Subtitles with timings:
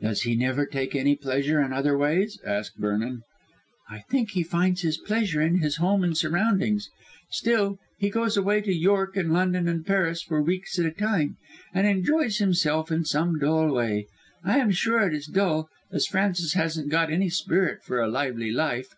[0.00, 3.22] "Does he never take any pleasure in other ways?" asked Vernon.
[3.90, 6.88] "I think he finds his pleasure in his home and surroundings.
[7.30, 11.38] Still, he goes away to York and London and Paris for weeks at a time,
[11.74, 14.06] and enjoys himself in some dull way.
[14.44, 18.52] I am sure it is dull, as Francis hasn't got any spirit for a lively
[18.52, 18.94] life.